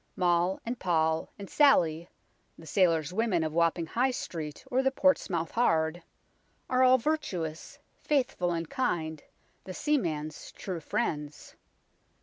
Mog 0.15 0.59
and 0.65 0.79
Poll 0.79 1.29
and 1.37 1.47
Sally 1.47 2.09
the 2.57 2.65
sailors' 2.65 3.13
women 3.13 3.43
of 3.43 3.53
Wapping 3.53 3.85
High 3.85 4.09
Street 4.09 4.65
or 4.71 4.81
the 4.81 4.89
Portsmouth 4.89 5.51
Hard 5.51 6.01
are 6.71 6.81
all 6.81 6.97
virtuous, 6.97 7.77
faithful 7.99 8.51
and 8.51 8.67
kind, 8.67 9.21
the 9.63 9.75
seaman's 9.75 10.51
true 10.53 10.79
friends. 10.79 11.55